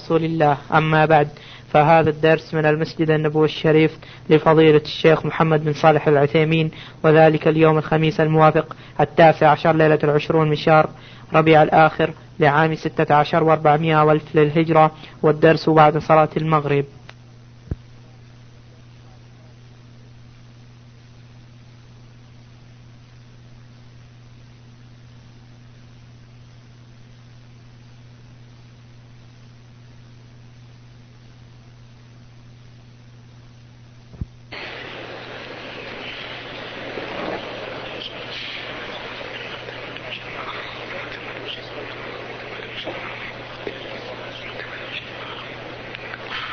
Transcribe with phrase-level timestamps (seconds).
[0.00, 0.58] رسول الله.
[0.74, 1.28] أما بعد
[1.72, 3.98] فهذا الدرس من المسجد النبوي الشريف
[4.30, 6.70] لفضيلة الشيخ محمد بن صالح العثيمين
[7.02, 10.88] وذلك اليوم الخميس الموافق التاسع عشر ليلة العشرون من شهر
[11.34, 14.90] ربيع الآخر لعام ستة عشر وأربعمائة وألف للهجرة
[15.22, 16.84] والدرس بعد صلاة المغرب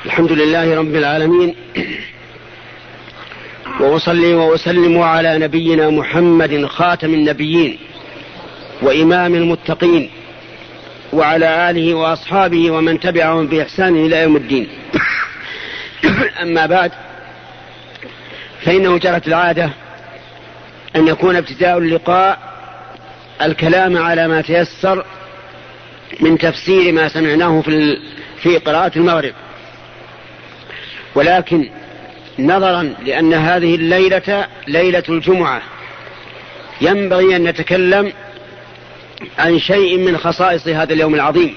[0.05, 1.55] الحمد لله رب العالمين.
[3.79, 7.79] وأصلي وأسلم على نبينا محمد خاتم النبيين
[8.81, 10.09] وإمام المتقين
[11.13, 14.67] وعلى آله وأصحابه ومن تبعهم بإحسان إلى يوم الدين.
[16.41, 16.91] أما بعد
[18.61, 19.69] فإنه جرت العادة
[20.95, 22.39] أن يكون ابتداء اللقاء
[23.41, 25.05] الكلام على ما تيسر
[26.19, 27.97] من تفسير ما سمعناه في
[28.41, 29.33] في قراءة المغرب.
[31.15, 31.69] ولكن
[32.39, 35.61] نظرا لأن هذه الليلة ليلة الجمعة
[36.81, 38.13] ينبغي أن نتكلم
[39.39, 41.55] عن شيء من خصائص هذا اليوم العظيم.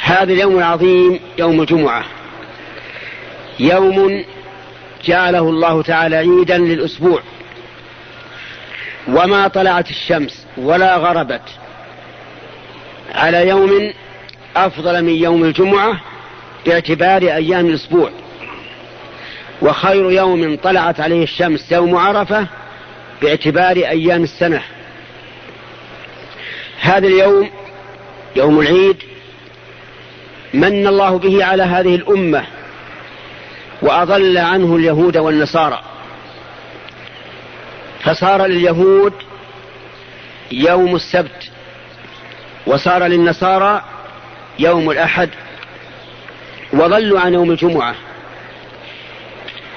[0.00, 2.04] هذا اليوم العظيم يوم الجمعة.
[3.58, 4.24] يوم
[5.04, 7.22] جعله الله تعالى عيدا للأسبوع.
[9.08, 11.42] وما طلعت الشمس ولا غربت
[13.14, 13.92] على يوم
[14.56, 16.00] أفضل من يوم الجمعة
[16.66, 18.10] باعتبار أيام الأسبوع.
[19.62, 22.46] وخير يوم طلعت عليه الشمس يوم عرفة
[23.22, 24.62] باعتبار أيام السنة.
[26.80, 27.50] هذا اليوم
[28.36, 28.96] يوم العيد
[30.54, 32.44] من الله به على هذه الأمة
[33.82, 35.82] وأضل عنه اليهود والنصارى.
[38.00, 39.12] فصار لليهود
[40.52, 41.50] يوم السبت
[42.66, 43.84] وصار للنصارى
[44.58, 45.30] يوم الأحد.
[46.72, 47.94] وضلوا عن يوم الجمعة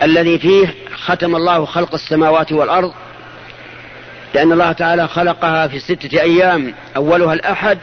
[0.04, 0.74] الذي فيه
[1.06, 2.94] ختم الله خلق السماوات والأرض
[4.34, 7.78] لأن الله تعالى خلقها في ستة أيام أولها الأحد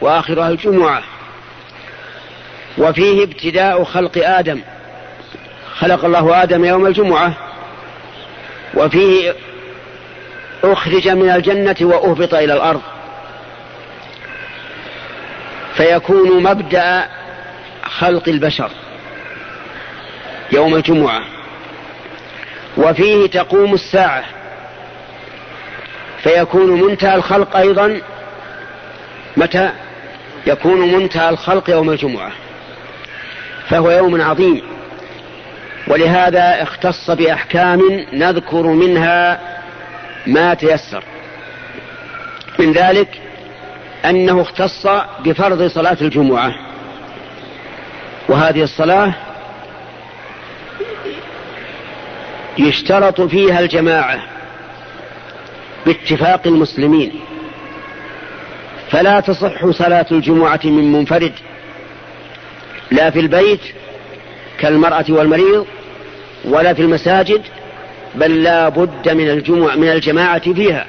[0.00, 1.02] وآخرها الجمعة.
[2.78, 4.60] وفيه ابتداء خلق آدم.
[5.74, 7.32] خلق الله آدم يوم الجمعة.
[8.74, 9.34] وفيه
[10.64, 12.82] أخرج من الجنة وأهبط إلى الأرض.
[15.74, 17.08] فيكون مبدأ
[17.98, 18.70] خلق البشر
[20.52, 21.20] يوم الجمعة.
[22.76, 24.24] وفيه تقوم الساعة.
[26.22, 28.00] فيكون منتهى الخلق أيضا.
[29.36, 29.70] متى؟
[30.46, 32.30] يكون منتهى الخلق يوم الجمعة.
[33.68, 34.62] فهو يوم عظيم.
[35.88, 39.40] ولهذا اختص بأحكام نذكر منها
[40.26, 41.04] ما تيسر.
[42.58, 43.20] من ذلك
[44.04, 44.86] أنه اختص
[45.24, 46.71] بفرض صلاة الجمعة.
[48.28, 49.12] وهذه الصلاة
[52.58, 54.18] يشترط فيها الجماعة
[55.86, 57.20] باتفاق المسلمين.
[58.90, 61.32] فلا تصح صلاة الجمعة من منفرد
[62.90, 63.60] لا في البيت
[64.58, 65.66] كالمرأة والمريض
[66.44, 67.42] ولا في المساجد
[68.14, 70.86] بل لا بد من الجمعة من الجماعة فيها.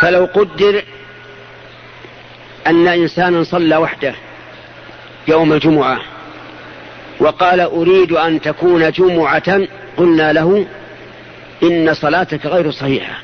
[0.00, 0.82] فلو قدر
[2.66, 4.14] أن إنسانا صلى وحده
[5.28, 5.98] يوم الجمعة
[7.20, 9.60] وقال أريد أن تكون جمعة
[9.96, 10.66] قلنا له
[11.62, 13.20] إن صلاتك غير صحيحة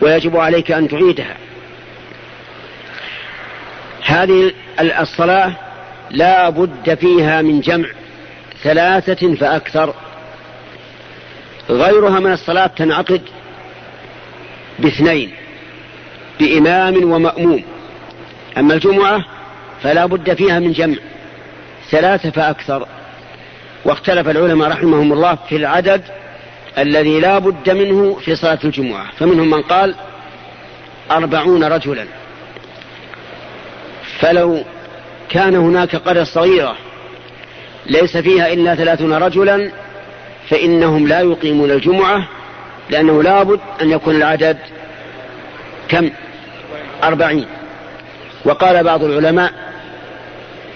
[0.00, 1.36] ويجب عليك أن تعيدها.
[4.04, 5.52] هذه الصلاة
[6.10, 7.88] لا بد فيها من جمع
[8.62, 9.94] ثلاثة فأكثر.
[11.70, 13.22] غيرها من الصلاة تنعقد
[14.78, 15.32] باثنين
[16.40, 17.64] بإمام ومأموم.
[18.58, 19.24] أما الجمعة
[19.82, 20.96] فلا بد فيها من جمع
[21.90, 22.86] ثلاثة فأكثر.
[23.84, 26.02] واختلف العلماء رحمهم الله في العدد
[26.78, 29.06] الذي لا بد منه في صلاة الجمعة.
[29.18, 29.94] فمنهم من قال
[31.10, 32.06] أربعون رجلا.
[34.18, 34.64] فلو
[35.28, 36.76] كان هناك قرية صغيرة
[37.86, 39.70] ليس فيها إلا ثلاثون رجلا
[40.48, 42.28] فإنهم لا يقيمون الجمعة
[42.90, 44.58] لأنه لابد أن يكون العدد
[45.88, 46.10] كم؟
[47.04, 47.46] أربعين.
[48.44, 49.52] وقال بعض العلماء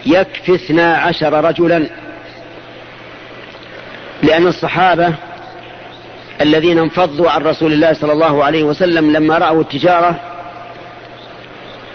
[0.07, 1.87] يكفي اثنا عشر رجلا
[4.23, 5.15] لأن الصحابة
[6.41, 10.21] الذين انفضوا عن رسول الله صلى الله عليه وسلم لما رأوا التجارة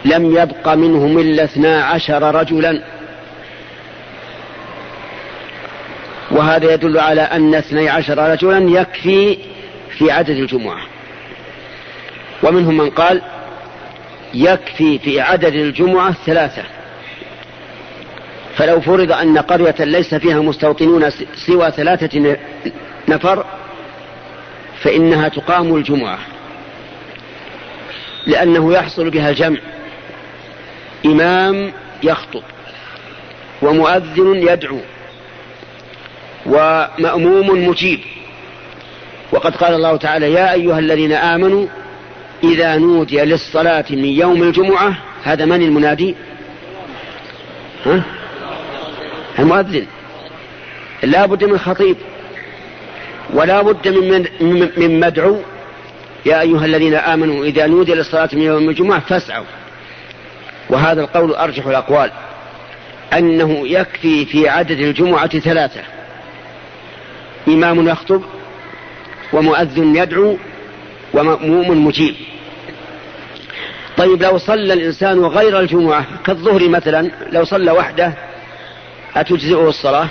[0.06, 2.84] لم يبق منهم إلا اثنا عشر رجلا.
[6.32, 9.38] وهذا يدل على أن اثني عشر رجلا يكفي
[9.98, 10.82] في عدد الجمعة.
[12.44, 13.22] ومنهم من قال
[14.34, 16.64] يكفي في عدد الجمعة ثلاثة.
[18.56, 22.38] فلو فرض أن قرية ليس فيها مستوطنون سوى ثلاثة
[23.10, 23.46] نفر
[24.82, 26.20] فإنها تقام الجمعة.
[28.28, 29.60] لأنه يحصل بها الجمع.
[31.06, 31.74] إمام
[32.04, 32.44] يخطب
[33.62, 34.80] ومؤذن يدعو
[36.46, 38.00] ومأموم مجيب.
[39.32, 41.68] وقد قال الله تعالى يا أيها الذين آمنوا
[42.44, 46.16] إذا نودي للصلاة من يوم الجمعة هذا من المنادي؟
[47.86, 48.04] ها؟
[49.40, 49.86] المؤذن.
[51.04, 51.96] لا بد من خطيب.
[53.34, 55.38] ولا بد من, من, من مدعو.
[56.26, 59.46] يا أيها الذين آمنوا إذا نودي للصلاة من يوم الجمعة فاسعوا.
[60.70, 62.12] وهذا القول أرجح الأقوال.
[63.14, 65.82] أنه يكفي في عدد الجمعة ثلاثة.
[67.48, 68.22] إمام يخطب
[69.34, 70.38] ومؤذن يدعو
[71.14, 72.16] ومأموم مجيب.
[74.02, 78.14] طيب لو صلى الإنسان غير الجمعة كالظهر مثلا لو صلى وحده
[79.16, 80.08] أتجزئه الصلاة؟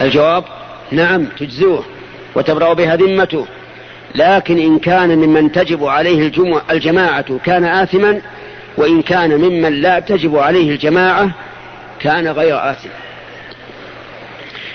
[0.00, 0.44] الجواب
[0.90, 1.84] نعم تجزئه
[2.34, 3.46] وتبرأ بها ذمته.
[4.14, 8.20] لكن إن كان ممن تجب عليه الجمعة الجماعة كان آثما
[8.76, 11.30] وإن كان ممن لا تجب عليه الجماعة
[12.00, 12.88] كان غير آثم.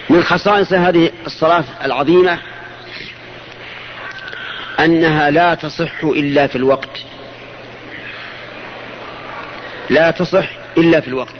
[0.09, 2.37] من خصائص هذه الصلاة العظيمة
[4.79, 7.12] أنها لا تصح إلا في الوقت.
[9.93, 11.35] لا تصح إلا في الوقت.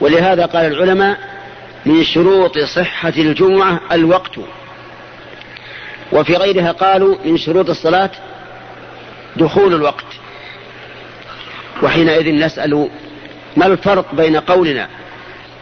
[0.00, 1.18] ولهذا قال العلماء
[1.86, 4.38] من شروط صحة الجمعة الوقت.
[6.12, 8.10] وفي غيرها قالوا من شروط الصلاة
[9.36, 10.04] دخول الوقت.
[11.82, 12.88] وحينئذ نسأل
[13.56, 14.88] ما الفرق بين قولنا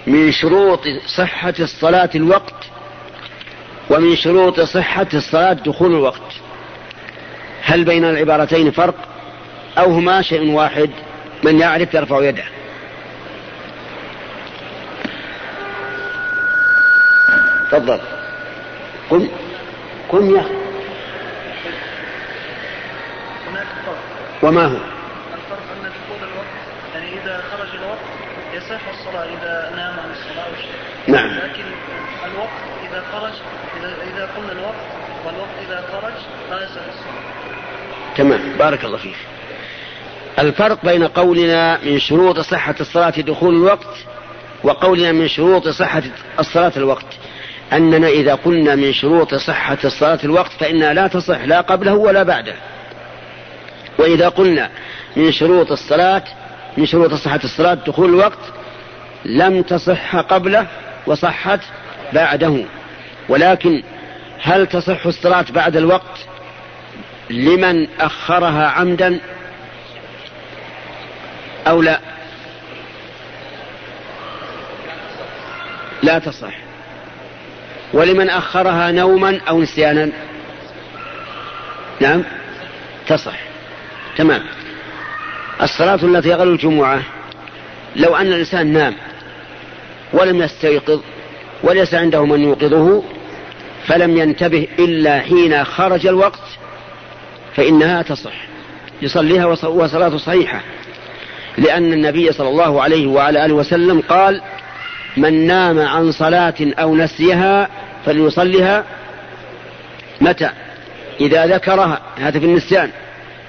[0.07, 2.55] من شروط صحة الصلاة الوقت
[3.91, 6.33] ومن شروط صحة الصلاة دخول الوقت؟
[7.63, 8.95] هل بين العبارتين فرق
[9.79, 10.91] أو هما شيء واحد؟
[11.43, 12.45] من يعرف يرفع يده.
[17.71, 18.01] تفضل.
[19.11, 19.29] قم.
[20.09, 20.45] قم يا
[24.43, 24.77] وما هو؟
[25.35, 26.47] الفرق أن دخول الوقت
[26.95, 27.99] يعني إذا خرج الوقت
[28.55, 31.15] يصح الصلاة إذا نام عن الصلاة أو شيء.
[31.15, 31.31] نعم.
[31.31, 31.65] لكن
[32.25, 32.61] الوقت
[32.91, 33.33] إذا خرج
[33.81, 34.87] إذا إذا قلنا الوقت
[35.27, 36.13] والوقت إذا خرج
[36.51, 38.17] لا يصح الصلاة.
[38.17, 38.57] تمام.
[38.59, 39.17] بارك الله فيك.
[40.39, 43.97] الفرق بين قولنا من شروط صحة الصلاة دخول الوقت
[44.65, 46.03] وقولنا من شروط صحة
[46.39, 47.07] الصلاة الوقت.
[47.73, 52.55] أننا إذا قلنا من شروط صحة الصلاة الوقت فإنها لا تصح لا قبله ولا بعده.
[53.99, 54.71] وإذا قلنا
[55.17, 56.25] من شروط الصلاة
[56.77, 58.39] من شروط صحة الصلاة دخول الوقت
[59.25, 60.67] لم تصح قبله
[61.07, 61.61] وصحت
[62.13, 62.65] بعده.
[63.29, 63.83] ولكن
[64.43, 66.19] هل تصح الصلاة بعد الوقت
[67.31, 69.21] لمن أخرها عمدا؟
[71.67, 72.01] أو لا؟
[76.03, 76.55] لا تصح.
[77.93, 80.11] ولمن أخرها نوما أو نسيانا؟
[82.01, 82.23] نعم
[83.07, 83.39] تصح.
[84.17, 84.43] تمام.
[85.63, 87.03] الصلاة التي غلو الجمعة
[87.97, 88.95] لو أن الإنسان نام
[90.13, 91.01] ولم يستيقظ
[91.63, 93.03] وليس عنده من يوقظه
[93.87, 96.41] فلم ينتبه إلا حين خرج الوقت
[97.57, 98.35] فإنها تصح.
[99.03, 100.61] يصليها وصلاة صحيحة.
[101.59, 104.43] لأن النبي صلى الله عليه وعلى آله وسلم قال
[105.17, 107.69] من نام عن صلاة أو نسيها
[108.07, 108.85] فليصلها
[110.21, 110.51] متى؟
[111.21, 112.01] إذا ذكرها.
[112.19, 112.91] هذا في النسيان.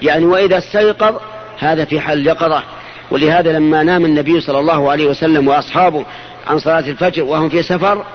[0.02, 1.16] يعني وإذا استيقظ
[1.60, 2.64] هذا في حال اليقظة
[3.12, 6.06] ولهذا لما نام النبي صلى الله عليه وسلم وأصحابه
[6.48, 8.06] عن صلاة الفجر وهم في سفر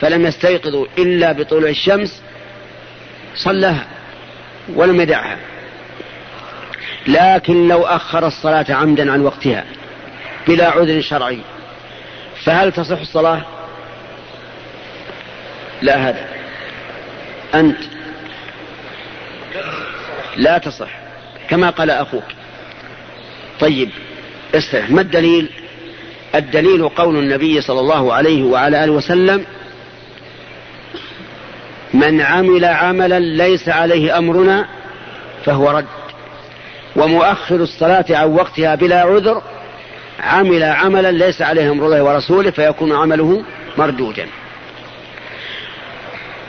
[0.00, 2.22] فلم يستيقظوا إلا بطلوع الشمس
[3.34, 3.86] صلىها
[4.74, 5.36] ولم يدعها.
[7.06, 9.64] لكن لو أخر الصلاة عمدا عن وقتها
[10.46, 11.38] بلا عذر شرعي
[12.44, 13.42] فهل تصح الصلاة؟
[15.82, 16.28] لا هذا.
[17.54, 17.78] أنت.
[20.36, 20.90] لا تصح
[21.50, 22.24] كما قال أخوك.
[23.60, 23.90] طيب
[24.54, 25.50] استرح ما الدليل؟
[26.34, 29.44] الدليل قول النبي صلى الله عليه وعلى آله وسلم
[31.94, 34.68] من عمل عملا ليس عليه أمرنا
[35.44, 36.03] فهو رد.
[36.96, 39.42] ومؤخر الصلاة عن وقتها بلا عذر
[40.20, 43.44] عمل عملا ليس عليه أمر الله ورسوله فيكون عمله
[43.78, 44.26] مردودا.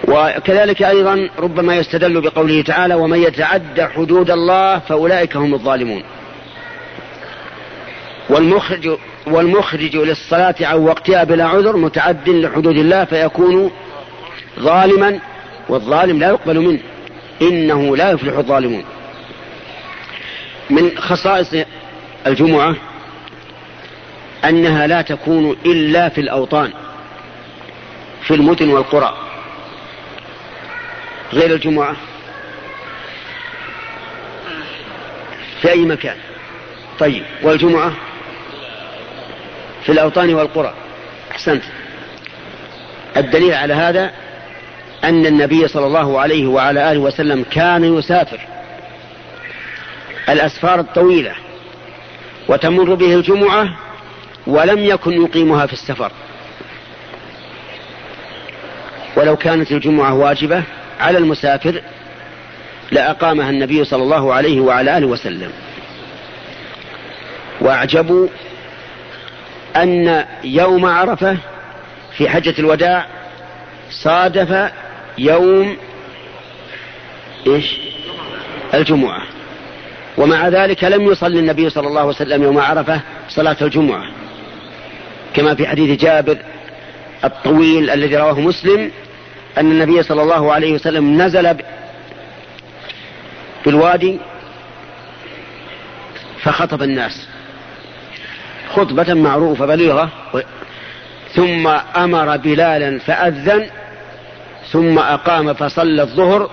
[0.08, 6.04] وكذلك أيضا ربما يستدل بقوله تعالى ومن يتعد حدود الله فأولئك هم الظالمون
[8.30, 8.98] والمخرج
[9.28, 13.72] والمخرج للصلاة عن وقتها بلا عذر متعد لحدود الله فيكون
[14.60, 15.20] ظالما
[15.70, 16.80] والظالم لا يقبل منه
[17.42, 18.84] إنه لا يفلح الظالمون.
[20.70, 21.66] من خصائص
[22.28, 22.76] الجمعة
[24.46, 26.74] أنها لا تكون إلا في الأوطان
[28.22, 29.18] في المدن والقرى.
[31.34, 31.96] غير الجمعة
[35.62, 36.18] في أي مكان.
[37.00, 37.94] طيب والجمعة؟
[39.84, 40.74] في الأوطان والقرى.
[41.32, 41.64] أحسنت.
[43.18, 44.12] الدليل على هذا
[45.04, 48.55] أن النبي صلى الله عليه وعلى آله وسلم كان يسافر.
[50.30, 51.36] الأسفار الطويلة
[52.48, 53.78] وتمر به الجمعة
[54.48, 56.12] ولم يكن يقيمها في السفر.
[59.16, 60.64] ولو كانت الجمعة واجبة
[61.00, 61.82] على المسافر
[62.92, 65.52] لأقامها النبي صلى الله عليه وعلى آله وسلم.
[67.62, 68.28] وأعجبوا
[69.76, 71.38] أن يوم عرفة
[72.18, 73.08] في حجة الوداع
[73.90, 74.72] صادف
[75.18, 75.78] يوم
[77.48, 77.78] إيش؟
[78.74, 79.35] الجمعة.
[80.18, 84.04] ومع ذلك لم يصلي النبي صلى الله عليه وسلم يوم عرفة صلاة الجمعة.
[85.34, 86.38] كما في حديث جابر
[87.24, 88.92] الطويل الذي رواه مسلم
[89.58, 91.58] أن النبي صلى الله عليه وسلم نزل
[93.66, 94.20] بالوادي
[96.42, 97.28] فخطب الناس.
[98.74, 100.10] خطبة معروفة بليغة
[101.34, 103.68] ثم أمر بلالا فأذن
[104.72, 106.50] ثم أقام فصلى الظهر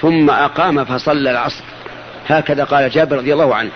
[0.00, 1.64] ثم أقام فصلى العصر.
[2.28, 3.70] هكذا قال جابر رضي الله عنه.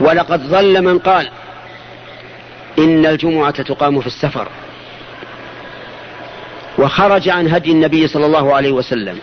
[0.00, 1.30] ولقد ظل من قال
[2.78, 4.48] إن الجمعة تقام في السفر.
[6.78, 9.18] وخرج عن هدي النبي صلى الله عليه وسلم.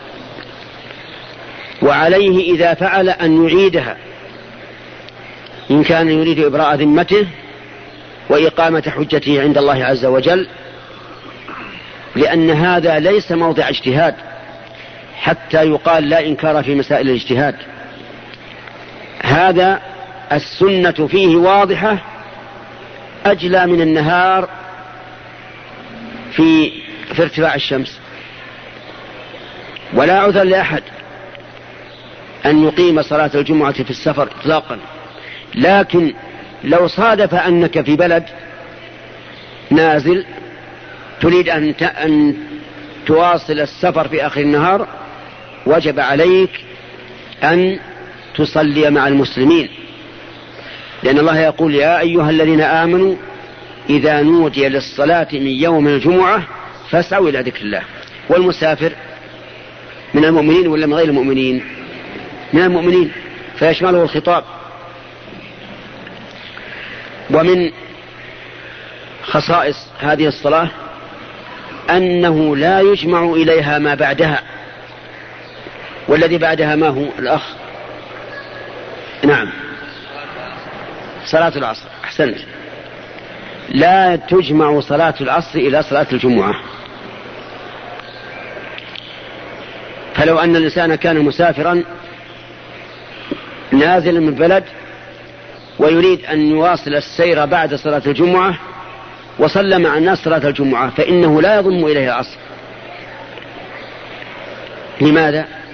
[1.81, 3.97] وعليه إذا فعل أن يعيدها.
[5.71, 7.27] إن كان يريد إبراء ذمته
[8.29, 10.47] وإقامة حجته عند الله عز وجل
[12.15, 14.15] لأن هذا ليس موضع اجتهاد.
[15.15, 17.55] حتى يقال لا إنكار في مسائل الاجتهاد.
[19.23, 19.81] هذا
[20.31, 21.97] السنة فيه واضحة
[23.25, 24.49] أجلى من النهار
[26.31, 26.71] في
[27.13, 27.99] في ارتفاع الشمس.
[29.93, 30.83] ولا عذر لأحد
[32.45, 34.79] أن يقيم صلاة الجمعة في السفر إطلاقا.
[35.55, 36.13] لكن
[36.63, 38.23] لو صادف أنك في بلد
[39.71, 40.25] نازل
[41.21, 42.35] تريد أن أن
[43.05, 44.87] تواصل السفر في آخر النهار
[45.65, 46.49] وجب عليك
[47.43, 47.79] أن
[48.35, 49.69] تصلي مع المسلمين.
[51.03, 53.15] لأن الله يقول يا أيها الذين آمنوا
[53.89, 56.43] إذا نودي للصلاة من يوم الجمعة
[56.89, 57.81] فاسعوا إلى ذكر الله.
[58.29, 58.91] والمسافر
[60.13, 61.63] من المؤمنين ولا من غير المؤمنين؟
[62.53, 63.11] من المؤمنين
[63.55, 64.43] فيشمله الخطاب.
[67.31, 67.71] ومن
[69.23, 70.69] خصائص هذه الصلاة
[71.89, 74.54] أنه لا يجمع إليها ما بعدها.
[76.07, 77.55] والذي بعدها ما هو؟ الأخ.
[79.23, 79.51] نعم.
[81.25, 81.87] صلاة العصر.
[82.03, 82.37] أحسنت.
[83.69, 86.55] لا تجمع صلاة العصر إلى صلاة الجمعة.
[90.15, 91.83] فلو أن الإنسان كان مسافرا
[93.71, 94.63] نازلا من بلد
[95.79, 98.57] ويريد أن يواصل السير بعد صلاة الجمعة
[99.39, 102.37] وصلى مع الناس صلاة الجمعة فإنه لا يضم إليه العصر.
[105.01, 105.64] لماذا؟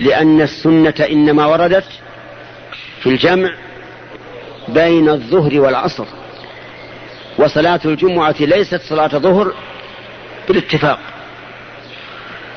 [0.00, 1.84] لأن السنة إنما وردت
[3.00, 3.50] في الجمع
[4.68, 6.04] بين الظهر والعصر
[7.38, 9.52] وصلاة الجمعة ليست صلاة ظهر
[10.48, 10.98] بالاتفاق.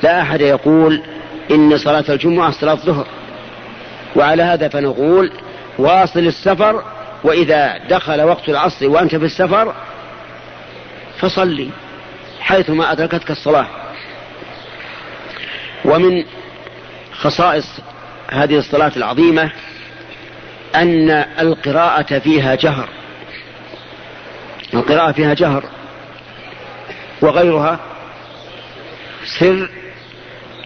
[0.02, 1.02] لا أحد يقول
[1.50, 3.06] إن صلاة الجمعة صلاة ظهر
[4.16, 5.32] وعلى هذا فنقول
[5.78, 6.84] واصل السفر
[7.24, 9.74] وإذا دخل وقت العصر وأنت في السفر
[11.18, 11.68] فصلي
[12.40, 13.66] حيثما أدركتك الصلاة.
[15.84, 16.24] ومن
[17.20, 17.66] خصائص
[18.30, 19.50] هذه الصلاة العظيمة
[20.74, 21.10] أن
[21.40, 22.88] القراءة فيها جهر.
[24.74, 25.64] القراءة فيها جهر.
[27.20, 27.80] وغيرها
[29.38, 29.70] سر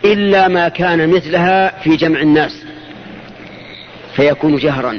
[0.04, 2.64] إلا ما كان مثلها في جمع الناس.
[4.16, 4.98] فيكون جهرا.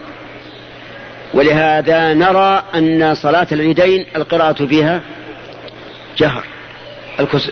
[1.34, 5.02] ولهذا نرى أن صلاة العيدين القراءة فيها
[6.18, 6.44] جهر.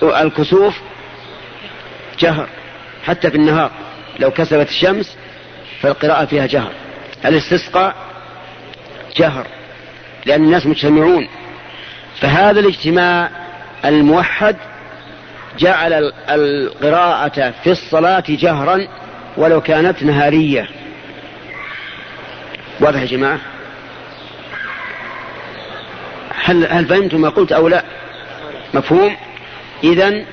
[0.04, 0.80] الكسوف
[2.20, 2.48] جهر.
[3.04, 3.72] حتى في النهار.
[4.20, 5.18] لو كسبت الشمس
[5.82, 6.72] فالقراءة فيها جهر.
[7.26, 7.96] الاستسقاء
[9.18, 9.48] جهر
[10.26, 11.28] لأن الناس مجتمعون.
[12.20, 13.30] فهذا الاجتماع
[13.86, 14.56] الموحد
[15.60, 18.88] جعل القراءة في الصلاة جهرا
[19.38, 20.68] ولو كانت نهارية.
[22.80, 23.40] واضح يا جماعة؟
[26.44, 27.84] هل, هل فهمتم ما قلت أو لا؟
[28.74, 29.16] مفهوم؟
[29.84, 30.26] إذا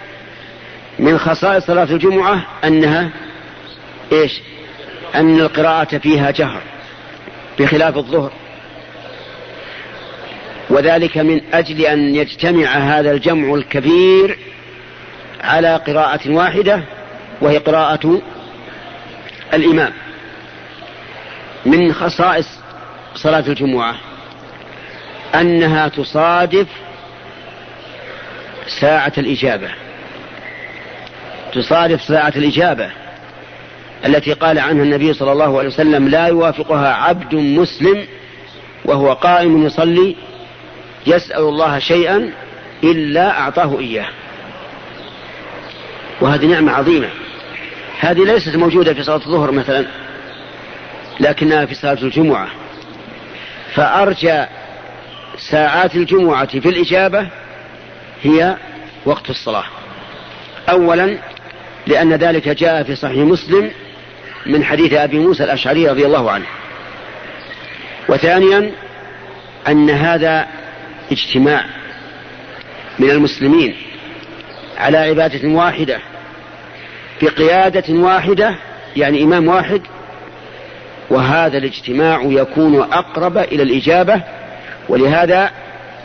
[0.99, 3.11] من خصائص صلاة الجمعة أنها
[4.13, 4.41] إيش؟
[5.15, 6.63] أن القراءة فيها جهر
[7.59, 8.33] بخلاف الظهر.
[10.71, 14.39] وذلك من أجل أن يجتمع هذا الجمع الكبير
[15.41, 16.83] على قراءة واحدة
[17.41, 18.23] وهي قراءة
[19.55, 19.93] الإمام.
[21.67, 22.49] من خصائص
[23.15, 23.95] صلاة الجمعة
[25.35, 26.67] أنها تصادف
[28.81, 29.71] ساعة الإجابة.
[31.53, 32.91] تصادف ساعة الإجابة.
[34.07, 38.07] التي قال عنها النبي صلى الله عليه وسلم لا يوافقها عبد مسلم
[38.85, 40.17] وهو قائم يصلي
[41.07, 42.33] يسأل الله شيئا
[42.85, 44.09] إلا أعطاه إياه.
[46.21, 47.09] وهذه نعمة عظيمة.
[48.01, 49.87] هذه ليست موجودة في صلاة الظهر مثلا
[51.21, 52.49] لكنها في صلاة الجمعة.
[53.75, 54.45] فأرجى
[55.39, 57.29] ساعات الجمعة في الإجابة
[58.23, 58.57] هي
[59.07, 59.65] وقت الصلاة.
[60.69, 61.19] أولا
[61.87, 63.71] لأن ذلك جاء في صحيح مسلم
[64.47, 66.47] من حديث أبي موسى الأشعري رضي الله عنه.
[68.09, 68.71] وثانيا
[69.69, 70.47] أن هذا
[71.13, 71.65] اجتماع
[72.99, 73.77] من المسلمين
[74.79, 75.99] على عبادة واحدة
[77.23, 78.55] بقيادة واحدة
[78.97, 79.83] يعني إمام واحد
[81.11, 84.23] وهذا الاجتماع يكون أقرب إلى الإجابة
[84.89, 85.51] ولهذا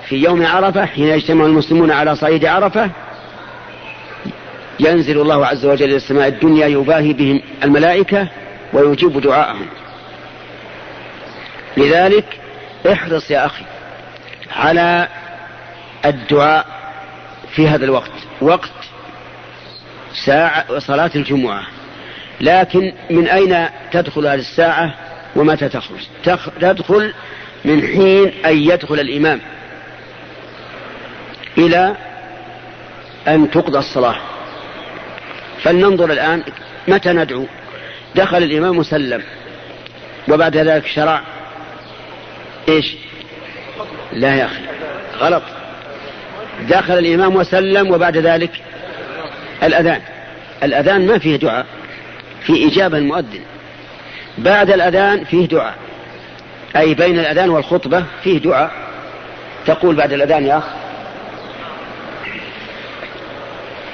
[0.09, 2.89] في يوم عرفة حين يجتمع المسلمون على صعيد عرفة
[4.79, 8.27] ينزل الله عز وجل إلى السماء الدنيا يباهي بهم الملائكة
[8.73, 9.67] ويجيب دعاءهم.
[11.77, 12.25] لذلك
[12.91, 13.65] احرص يا أخي
[14.55, 15.07] على
[16.05, 16.65] الدعاء
[17.55, 18.11] في هذا الوقت.
[18.41, 18.71] وقت
[20.25, 21.63] ساعة صلاة الجمعة.
[22.41, 24.93] لكن من أين تدخل هذه الساعة
[25.35, 25.99] ومتى تخرج؟
[26.61, 27.13] تدخل
[27.65, 29.41] من حين أن يدخل الإمام
[31.57, 31.95] إلى
[33.27, 34.32] أن تقضى الصلاة.
[35.63, 36.43] فلننظر الآن
[36.87, 37.45] متى ندعو.
[38.15, 39.23] دخل الإمام وسلم
[40.29, 41.21] وبعد ذلك شرع.
[42.69, 42.95] إيش؟
[44.13, 44.61] لا يا أخي.
[45.19, 45.43] غلط.
[46.69, 48.51] دخل الإمام وسلم وبعد ذلك
[49.63, 50.01] الأذان.
[50.63, 51.65] الأذان ما فيه دعاء.
[52.41, 53.41] في إجابة المؤذن.
[54.37, 55.75] بعد الأذان فيه دعاء.
[56.75, 58.71] أي بين الأذان والخطبة فيه دعاء.
[59.65, 60.82] تقول بعد الأذان يا أخ.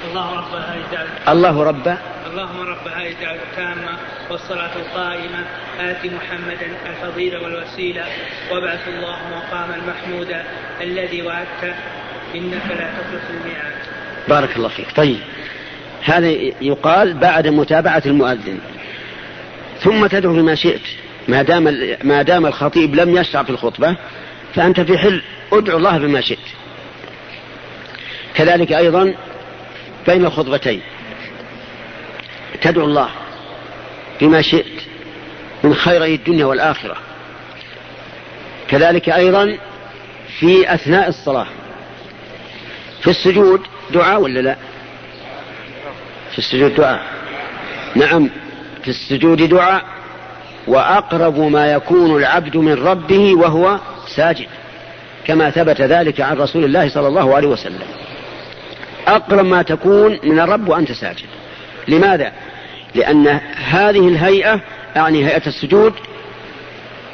[0.09, 1.97] الله رب هذه الله رب.
[2.31, 3.97] اللهم رب هذه الدعوة التامة
[4.29, 5.45] والصلاة القائمة.
[5.79, 8.05] آت محمدا الفضيلة والوسيلة.
[8.51, 10.43] وابعث الله مقاما محمودا
[10.81, 11.73] الذي وعدته
[12.35, 13.73] إنك لا تخلف الميعاد.
[14.29, 14.87] بارك الله فيك.
[14.95, 15.19] طيب.
[16.03, 16.27] هذا
[16.61, 18.59] يقال بعد متابعة المؤذن.
[19.79, 20.81] ثم تدعو بما شئت.
[21.27, 21.63] ما دام
[22.03, 23.95] ما دام الخطيب لم يشرع في الخطبة
[24.55, 25.21] فأنت في حل.
[25.53, 26.47] ادعو الله بما شئت.
[28.35, 29.13] كذلك أيضا
[30.09, 30.81] بين الخطبتين.
[32.61, 33.09] تدعو الله
[34.21, 34.81] بما شئت
[35.63, 36.95] من خيري الدنيا والآخرة.
[38.69, 39.57] كذلك أيضا
[40.39, 41.47] في أثناء الصلاة.
[43.01, 44.55] في السجود دعاء ولا لا؟
[46.31, 47.01] في السجود دعاء.
[47.95, 48.29] نعم
[48.83, 49.85] في السجود دعاء.
[50.67, 54.47] وأقرب ما يكون العبد من ربه وهو ساجد
[55.25, 58.08] كما ثبت ذلك عن رسول الله صلى الله عليه وسلم.
[59.09, 61.25] أقرب ما تكون من الرب وأنت ساجد.
[61.87, 62.33] لماذا؟
[62.95, 64.61] لأن هذه الهيئة
[64.97, 65.93] أعني هيئة السجود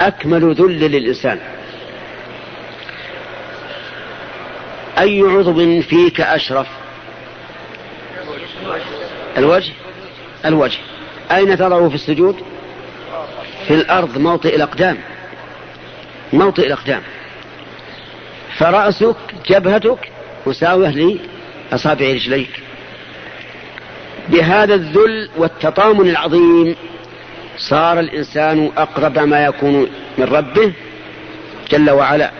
[0.01, 1.39] أكمل ذل للإنسان.
[4.97, 6.67] أي عضو فيك أشرف؟
[9.37, 9.73] الوجه؟
[10.45, 10.77] الوجه.
[11.31, 12.35] أين تضعه في السجود؟
[13.67, 14.97] في الأرض موطئ الأقدام.
[16.33, 17.01] موطئ الأقدام.
[18.57, 19.15] فرأسك
[19.49, 20.11] جبهتك
[20.45, 20.89] مساوية
[21.71, 22.61] لأصابع رجليك.
[24.29, 26.75] بهذا الذل والتطامن العظيم
[27.57, 30.73] صار الإنسان أقرب ما يكون من ربه
[31.71, 32.31] جل وعلا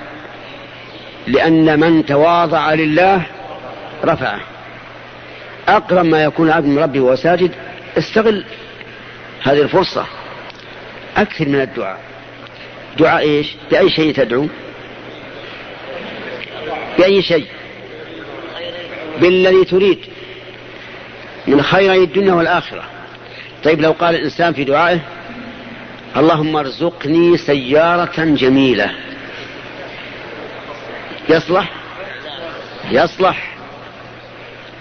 [1.28, 3.26] لأن من تواضع لله
[4.04, 4.40] رفعه.
[5.68, 7.52] أقرب ما يكون عبد من ربه وهو ساجد
[7.98, 8.46] استغل
[9.44, 10.06] هذه الفرصة.
[11.18, 12.00] أكثر من الدعاء.
[12.98, 14.48] دعاء إيش؟ بأي شيء تدعو؟
[16.98, 17.46] بأي شيء؟
[19.22, 20.00] بالذي تريد
[21.48, 22.84] من خير الدنيا والآخرة.
[23.64, 25.00] طيب لو قال الإنسان في دعائه
[26.18, 28.92] اللهم ارزقني سيارة جميلة.
[31.30, 31.72] يصلح؟
[32.92, 33.56] يصلح.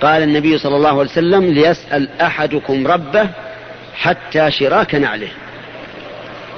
[0.03, 3.29] قال النبي صلى الله عليه وسلم ليسأل أحدكم ربه
[3.95, 5.29] حتى شراك نعله.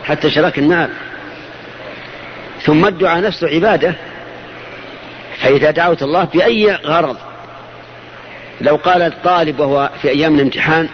[0.05, 0.91] حتى شراك النعل.
[2.63, 3.95] ثم الدعاء نفسه عبادة.
[5.39, 7.17] فإذا دعوت الله بأي غرض
[8.61, 10.89] لو قال الطالب وهو في أيام الامتحان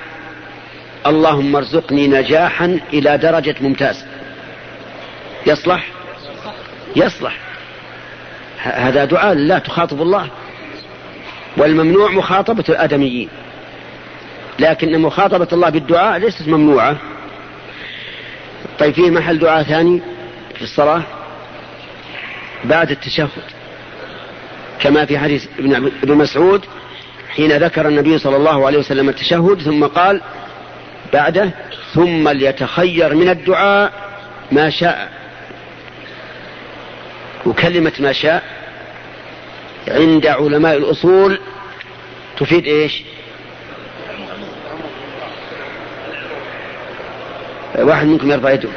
[1.07, 4.05] اللهم ارزقني نجاحا إلى درجة ممتاز.
[5.46, 5.87] يصلح؟
[6.96, 7.38] يصلح.
[8.59, 10.29] هذا دعاء لا تخاطب الله.
[11.57, 13.29] والممنوع مخاطبة الآدميين.
[14.59, 16.96] لكن مخاطبة الله بالدعاء ليست ممنوعة.
[18.79, 20.03] طيب فيه محل دعاء ثاني
[20.55, 21.03] في الصلاة؟
[22.64, 23.29] بعد التشهد.
[24.81, 25.46] كما في حديث
[26.03, 26.64] ابن مسعود
[27.36, 30.20] حين ذكر النبي صلى الله عليه وسلم التشهد ثم قال
[31.12, 31.50] بعده
[31.94, 33.92] ثم ليتخير من الدعاء
[34.52, 35.12] ما شاء.
[37.46, 38.42] وكلمة ما شاء
[39.88, 41.38] عند علماء الأصول
[42.38, 43.02] تفيد إيش؟
[47.78, 48.68] واحد منكم يرفع يده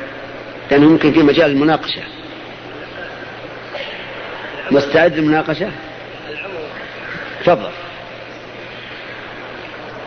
[0.71, 2.01] لأنه ممكن في مجال المناقشة.
[4.71, 5.71] مستعد للمناقشة؟
[7.45, 7.69] تفضل.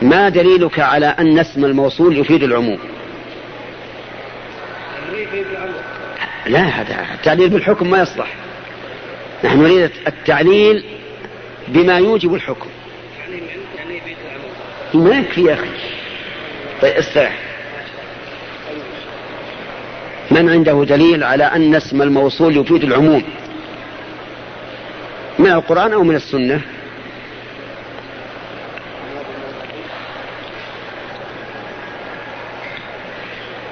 [0.02, 2.78] ما دليلك على أن اسم الموصول يفيد العموم؟
[6.46, 8.34] لا هذا التعليل بالحكم ما يصلح.
[9.44, 10.84] نحن نريد التعليل
[11.68, 12.68] بما يوجب الحكم.
[14.94, 15.68] ما يكفي يا أخي؟
[16.82, 17.38] طيب استرح
[20.30, 23.22] من عنده دليل على أن اسم الموصول يفيد العموم؟
[25.38, 26.60] من القرآن أو من السنة؟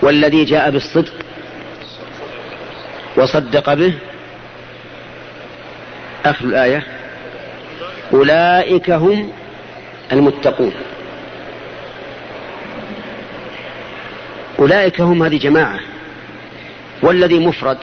[0.07, 1.13] والذي جاء بالصدق
[3.17, 3.95] وصدق به.
[6.25, 6.83] آخر الآية.
[8.13, 9.33] أولئك هم
[10.13, 10.73] المتقون.
[14.59, 15.81] أولئك هم هذه جماعة.
[17.03, 17.79] والذي مفرد.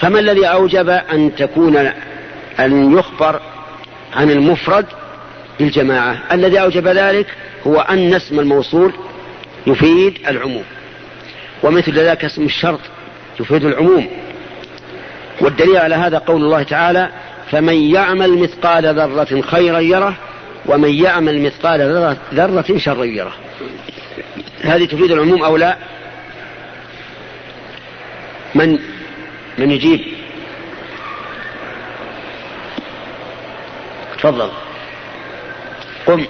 [0.00, 1.76] فما الذي أوجب أن تكون
[2.60, 3.40] أن يخبر
[4.14, 4.86] عن المفرد
[5.58, 7.26] بالجماعة؟ الذي أوجب ذلك
[7.66, 8.92] هو أن اسم الموصول
[9.66, 10.64] يفيد العموم.
[11.62, 12.80] ومثل ذلك اسم الشرط
[13.40, 14.10] يفيد العموم.
[15.40, 17.08] والدليل على هذا قول الله تعالى
[17.50, 20.14] فمن يعمل مثقال ذرة خيرا يره
[20.66, 21.80] ومن يعمل مثقال
[22.34, 23.34] ذرة شرا يره.
[24.62, 25.76] هذه تفيد العموم أو لا؟
[28.54, 28.78] من
[29.58, 30.00] من يجيب؟
[34.18, 34.50] تفضل.
[36.06, 36.26] قم.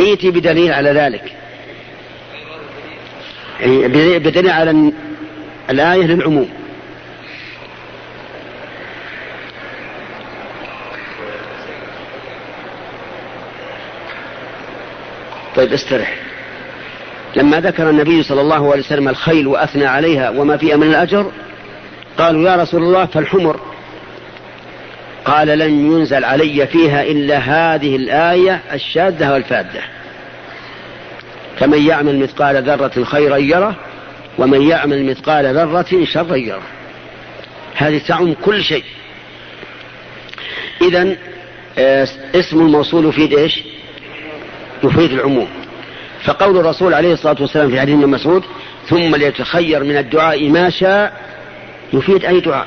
[0.00, 1.39] ائتي بدليل على ذلك.
[3.60, 4.92] يعني بدليل على
[5.70, 6.48] الآية للعموم.
[15.56, 16.16] طيب استرح.
[17.36, 21.32] لما ذكر النبي صلى الله عليه وسلم الخيل وأثنى عليها وما فيها من الأجر
[22.18, 23.60] قالوا يا رسول الله فالحمر.
[25.24, 29.80] قال لن ينزل علي فيها إلا هذه الآية الشاذة والفادة
[31.60, 33.76] فمن يعمل مثقال ذرة خيرا يره
[34.38, 36.62] ومن يعمل مثقال ذرة شرا يره.
[37.74, 38.84] هذه تعم كل شيء.
[40.82, 41.16] إذا
[41.78, 43.64] آه، اسم الموصول يفيد إيش؟
[44.84, 45.48] يفيد العموم.
[46.24, 48.44] فقول الرسول عليه الصلاة والسلام في حديث ابن مسعود
[48.88, 51.12] ثم ليتخير من الدعاء ما شاء
[51.92, 52.66] يفيد أي دعاء.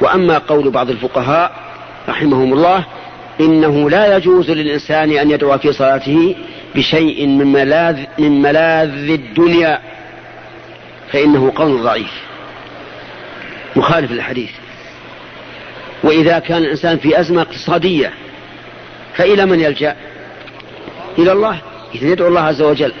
[0.00, 1.52] وأما قول بعض الفقهاء
[2.08, 2.84] رحمهم الله
[3.40, 6.34] إنه لا يجوز للإنسان أن يدعو في صلاته
[6.74, 9.80] بشيء من ملاذ من ملاذ الدنيا
[11.12, 12.12] فإنه قول ضعيف.
[13.76, 14.50] مخالف للحديث.
[16.02, 18.12] وإذا كان الإنسان في أزمة اقتصادية
[19.14, 19.96] فإلى من يلجأ؟
[21.18, 21.58] إلى الله
[21.94, 22.92] إذا يدعو الله عز وجل.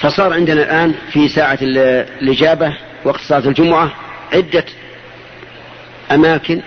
[0.00, 3.92] فصار عندنا الآن في ساعة الإجابة وقت صلاة الجمعة
[4.32, 4.64] عدة
[6.10, 6.62] أماكن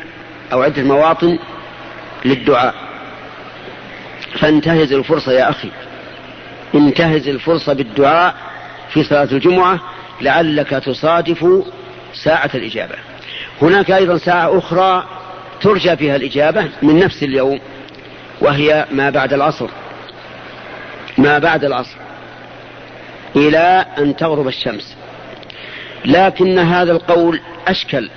[0.53, 1.39] أو عدة مواطن
[2.25, 2.84] للدعاء.
[4.39, 5.69] فانتهز الفرصة يا أخي.
[6.75, 8.35] انتهز الفرصة بالدعاء
[8.89, 9.79] في صلاة الجمعة
[10.21, 11.63] لعلك تصادف
[12.13, 12.95] ساعة الإجابة.
[13.61, 15.05] هناك أيضا ساعة أخرى
[15.61, 17.59] ترجى فيها الإجابة من نفس اليوم
[18.41, 19.69] وهي ما بعد العصر.
[21.17, 21.97] ما بعد العصر.
[23.35, 24.95] إلى أن تغرب الشمس.
[26.05, 28.09] لكن هذا القول أشكل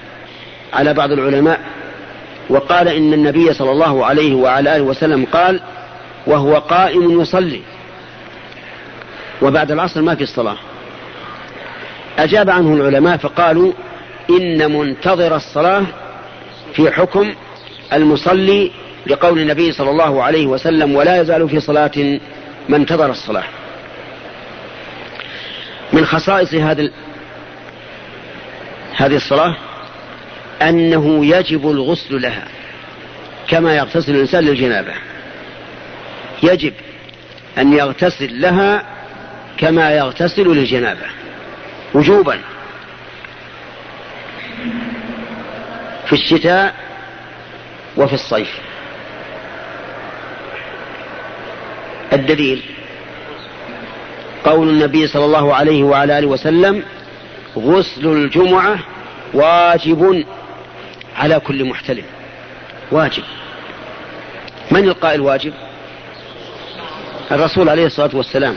[0.73, 1.61] على بعض العلماء
[2.51, 5.61] وقال إن النبي صلى الله عليه وعلى آله وسلم قال
[6.29, 7.63] وهو قائم يصلي.
[9.43, 10.57] وبعد العصر ما في الصلاة
[12.19, 13.73] أجاب عنه العلماء فقالوا
[14.31, 15.85] إن منتظر الصلاة
[16.75, 17.35] في حكم
[17.93, 18.71] المصلي
[19.07, 22.19] لقول النبي صلى الله عليه وسلم ولا يزال في صلاة
[22.69, 23.45] ما انتظر الصلاة.
[25.93, 26.91] من خصائص هذا
[28.97, 29.57] هذه الصلاة
[30.63, 32.45] أنه يجب الغسل لها
[33.49, 34.93] كما يغتسل الإنسان للجنابة.
[36.43, 36.73] يجب
[37.59, 38.83] أن يغتسل لها
[39.59, 41.07] كما يغتسل للجنابة.
[41.95, 42.39] وجوبا.
[46.07, 46.75] في الشتاء
[47.97, 48.59] وفي الصيف.
[52.13, 52.63] الدليل.
[54.45, 56.83] قول النبي صلى الله عليه وعلى آله وسلم
[57.57, 58.79] غسل الجمعة
[59.35, 60.25] واجب
[61.17, 62.05] على كل محتلم.
[62.91, 63.23] واجب.
[64.71, 65.53] من القائل واجب؟
[67.31, 68.57] الرسول عليه الصلاة والسلام.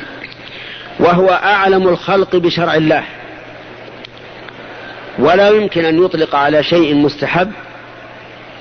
[0.99, 3.03] وهو أعلم الخلق بشرع الله.
[5.19, 7.51] ولا يمكن أن يطلق على شيء مستحب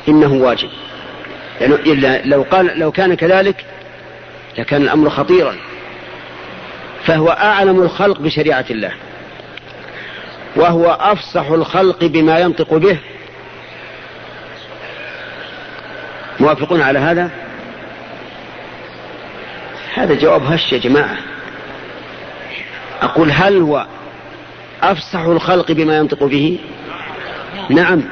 [0.08, 0.68] إنه واجب.
[1.60, 3.64] يعني لو قال لو كان كذلك
[4.58, 5.56] لكان الأمر خطيرا.
[7.04, 8.92] فهو أعلم الخلق بشريعة الله.
[10.56, 12.98] وهو أفصح الخلق بما ينطق به.
[16.40, 17.30] موافقون على هذا؟
[19.94, 21.16] هذا جواب هش يا جماعة.
[23.02, 23.86] أقول هل هو
[24.82, 26.58] أفصح الخلق بما ينطق به؟
[27.70, 28.02] نعم.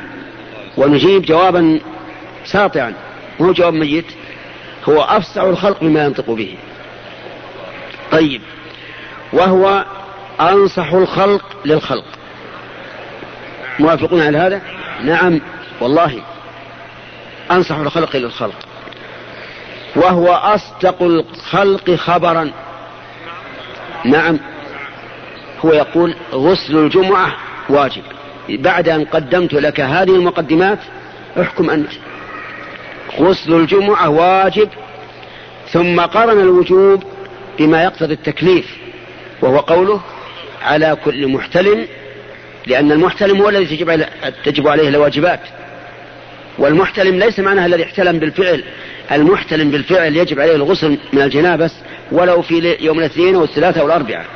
[0.76, 1.80] ونجيب جوابا
[2.44, 2.94] ساطعا.
[3.40, 4.04] مو جواب ميت.
[4.88, 6.56] هو أفصح الخلق بما ينطق به.
[8.12, 8.42] طيب.
[9.32, 9.84] وهو
[10.40, 12.04] أنصح الخلق للخلق.
[13.78, 14.62] موافقون على هذا؟
[15.04, 15.40] نعم.
[15.80, 16.22] والله.
[17.50, 18.67] أنصح الخلق للخلق.
[19.96, 22.50] وهو أصدق الخلق خبرا.
[24.04, 24.38] نعم.
[25.64, 27.36] هو يقول غسل الجمعة
[27.68, 28.02] واجب.
[28.48, 30.78] بعد أن قدمت لك هذه المقدمات
[31.40, 31.90] احكم أنت.
[33.18, 34.68] غسل الجمعة واجب
[35.70, 37.04] ثم قرن الوجوب
[37.58, 38.76] بما يقتضي التكليف
[39.42, 40.00] وهو قوله
[40.62, 41.86] على كل محتلم
[42.66, 44.08] لأن المحتلم هو الذي تجب عليه,
[44.44, 45.40] تجب عليه الواجبات.
[46.58, 48.64] والمحتلم ليس معناها الذي احتلم بالفعل.
[49.12, 51.70] المحتلم بالفعل يجب عليه الغسل من الجنابة
[52.12, 54.26] ولو في يوم الاثنين أو الثلاثة أو الاربعاء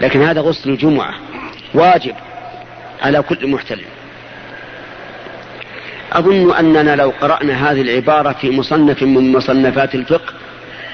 [0.00, 1.14] لكن هذا غسل الجمعة
[1.74, 2.14] واجب
[3.02, 3.84] على كل محتلم.
[6.12, 10.32] أظن أننا لو قرأنا هذه العبارة في مصنف من مصنفات الفقه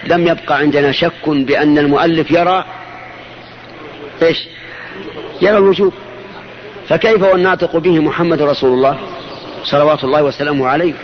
[0.05, 2.64] لم يبقى عندنا شك بأن المؤلف يرى
[4.22, 4.48] إيش؟
[5.42, 5.92] يرى الوجوب.
[6.88, 8.98] فكيف والناطق به محمد رسول الله
[9.64, 10.94] صلوات الله وسلامه عليه؟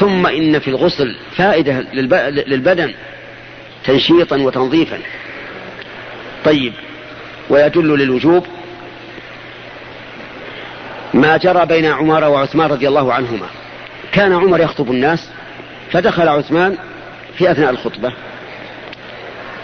[0.00, 1.84] ثم إن في الغسل فائدة
[2.46, 2.94] للبدن
[3.84, 4.98] تنشيطا وتنظيفا.
[6.44, 6.72] طيب
[7.50, 8.46] ويدل للوجوب
[11.14, 13.46] ما جرى بين عمر وعثمان رضي الله عنهما.
[14.12, 15.28] كان عمر يخطب الناس
[15.92, 16.76] فدخل عثمان
[17.38, 18.12] في أثناء الخطبة.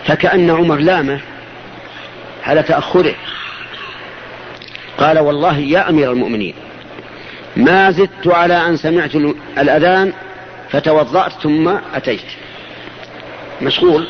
[0.06, 1.20] فكأن عمر لامه
[2.44, 3.14] على تأخره.
[4.98, 6.54] قال والله يا أمير المؤمنين
[7.56, 9.14] ما زدت على أن سمعت
[9.58, 10.12] الأذان
[10.70, 12.20] فتوضأت ثم أتيت.
[13.62, 14.08] مشغول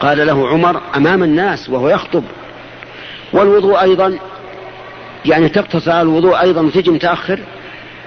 [0.00, 2.24] قال له عمر أمام الناس وهو يخطب.
[3.32, 4.18] والوضوء أيضا
[5.24, 7.40] يعني تقتصر على الوضوء أيضا وتجي متأخر.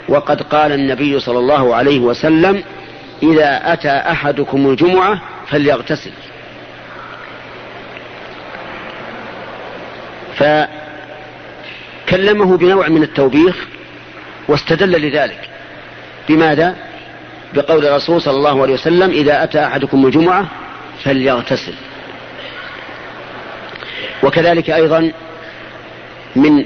[0.09, 2.63] وقد قال النبي صلى الله عليه وسلم
[3.23, 6.11] إذا أتى أحدكم الجمعة فليغتسل.
[12.05, 13.67] فكلمه بنوع من التوبيخ
[14.47, 15.49] واستدل لذلك.
[16.29, 16.75] بماذا؟
[17.55, 20.47] بقول الرسول صلى الله عليه وسلم إذا أتى أحدكم الجمعة
[21.03, 21.73] فليغتسل.
[24.23, 25.11] وكذلك أيضا
[26.35, 26.65] من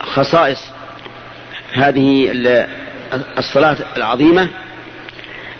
[0.00, 0.70] خصائص
[1.72, 2.30] هذه
[3.38, 4.48] الصلاة العظيمة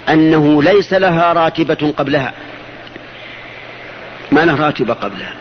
[0.09, 2.33] أنه ليس لها راتبة قبلها.
[4.33, 5.35] ما له راتبة قبلها؟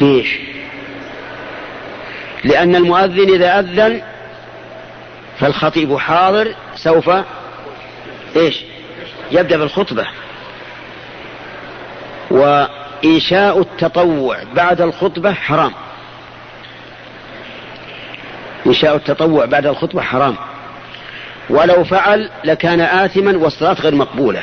[0.00, 0.38] ليش؟
[2.44, 4.02] لأن المؤذن إذا أذن
[5.38, 7.10] فالخطيب حاضر سوف
[8.36, 8.64] إيش؟
[9.30, 10.06] يبدأ بالخطبة.
[12.30, 15.72] وإنشاء التطوع بعد الخطبة حرام.
[18.66, 20.36] إنشاء التطوع بعد الخطبة حرام.
[21.50, 24.42] ولو فعل لكان آثما والصلاة غير مقبولة.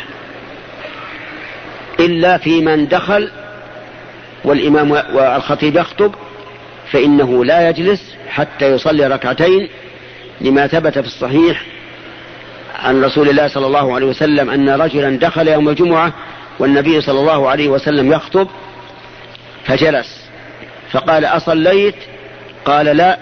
[2.00, 3.32] إلا في من دخل
[4.44, 6.16] والإمام والخطيب يخطب
[6.92, 9.70] فإنه لا يجلس حتى يصلي ركعتين
[10.42, 11.66] لما ثبت في الصحيح
[12.78, 16.14] عن رسول الله صلى الله عليه وسلم أن رجلا دخل يوم الجمعة
[16.60, 18.48] والنبي صلى الله عليه وسلم يخطب
[19.66, 20.30] فجلس.
[20.92, 21.96] فقال أصليت؟
[22.66, 23.18] قال لا.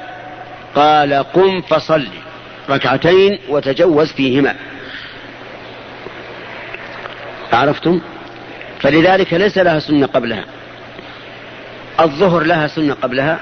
[0.75, 2.07] قال قم فصل
[2.69, 4.55] ركعتين وتجوز فيهما.
[7.53, 8.01] عرفتم؟
[8.79, 10.45] فلذلك ليس لها سنة قبلها.
[11.99, 13.39] الظهر لها سنة قبلها.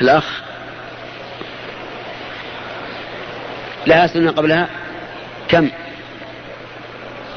[0.00, 0.40] الأخ؟
[3.86, 4.68] لها سنة قبلها؟
[5.50, 5.70] كم؟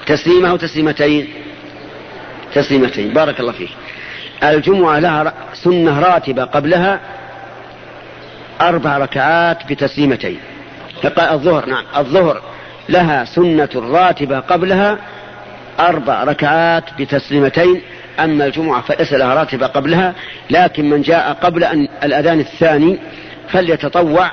[0.06, 1.28] تسليمة أو تسليمتين؟
[2.54, 3.14] تسليمتين.
[3.14, 3.70] بارك الله فيك.
[4.44, 7.00] الجمعة لها سنة راتبة قبلها
[8.62, 10.40] أربع ركعات بتسليمتين.
[11.20, 11.86] الظهر نعم.
[11.98, 12.42] الظهر
[12.90, 14.98] لها سنة راتبة قبلها
[15.80, 17.82] أربع ركعات بتسليمتين.
[18.20, 20.14] أما الجمعة فليس لها راتبة قبلها
[20.50, 23.00] لكن من جاء قبل أن الأذان الثاني
[23.50, 24.32] فليتطوع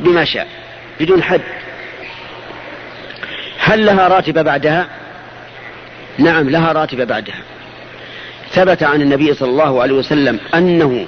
[0.00, 0.46] بما شاء
[1.00, 1.40] بدون حد.
[3.68, 4.86] هل لها راتبة بعدها؟
[6.18, 7.42] نعم لها راتبة بعدها.
[8.50, 11.06] ثبت عن النبي صلى الله عليه وسلم أنه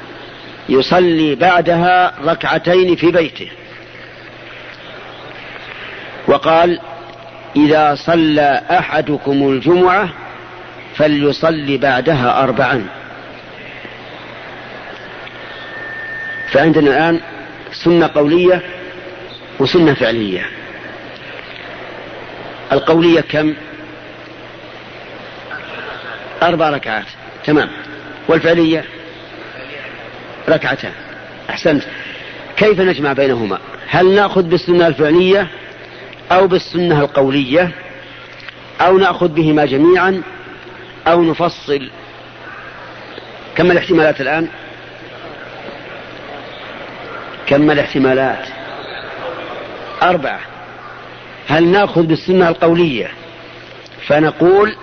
[0.68, 3.49] يصلي بعدها ركعتين في بيته.
[6.29, 6.81] وقال
[7.57, 10.09] إذا صلى أحدكم الجمعة
[10.96, 12.87] فليصلي بعدها أربعا.
[16.51, 17.20] فعندنا الآن
[17.73, 18.62] سنة قولية
[19.59, 20.60] وسنة فعلية.
[22.73, 23.55] القولية كم؟
[26.43, 27.05] أربع ركعات.
[27.45, 27.69] تمام.
[28.29, 28.85] والفعلية؟
[30.49, 30.93] ركعتان.
[31.51, 31.83] أحسنت.
[32.57, 35.47] كيف نجمع بينهما؟ هل نأخذ بالسنة الفعلية
[36.33, 37.71] أو بالسنة القولية؟
[38.81, 40.23] أو نأخذ بهما جميعا؟
[41.07, 41.91] أو نفصل؟
[43.57, 44.49] كم الاحتمالات الآن؟
[47.47, 48.49] كم الاحتمالات؟
[50.03, 50.50] أربعة.
[51.51, 53.11] هل نأخذ بالسنة القولية؟
[54.07, 54.77] فنقول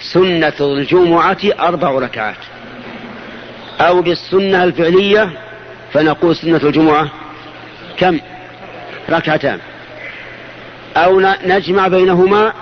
[0.00, 2.36] سنة الجمعة أربع ركعات.
[3.80, 5.30] أو بالسنة الفعلية
[5.92, 7.08] فنقول سنة الجمعة
[7.96, 8.20] كم؟
[9.10, 9.58] ركعتان.
[10.96, 12.52] أو نجمع بينهما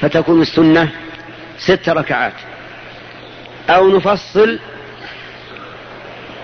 [0.00, 0.88] فتكون السنة
[1.58, 2.32] ست ركعات.
[3.70, 4.58] أو نفصل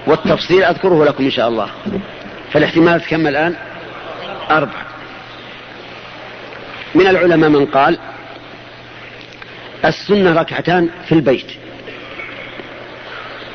[0.07, 1.69] والتفصيل أذكره لكم إن شاء الله.
[2.53, 3.55] فالاحتمالات كم الآن؟
[4.51, 4.86] أربع.
[6.97, 7.99] من العلماء من قال
[9.85, 11.47] السنة ركعتان في البيت.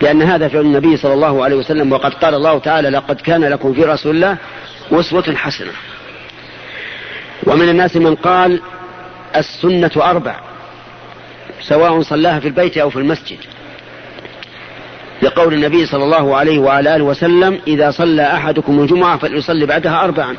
[0.01, 3.73] لأن هذا فعل النبي صلى الله عليه وسلم وقد قال الله تعالى لقد كان لكم
[3.73, 4.37] في رسول الله
[4.91, 5.71] أسوة حسنة.
[7.47, 8.61] ومن الناس من قال
[9.35, 10.35] السنة أربع
[11.61, 13.37] سواء صلاها في البيت أو في المسجد.
[15.21, 20.37] لقول النبي صلى الله عليه وعلى آله وسلم إذا صلى أحدكم الجمعة فليصلي بعدها أربعا.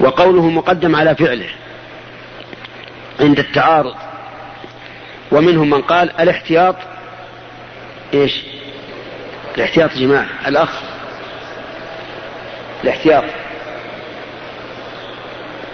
[0.00, 1.48] وقوله مقدم على فعله
[3.20, 3.94] عند التعارض.
[5.32, 6.76] ومنهم من قال الاحتياط
[8.14, 8.42] إيش؟
[9.56, 10.70] الاحتياط يا جماعة الأخ
[12.84, 13.24] الاحتياط.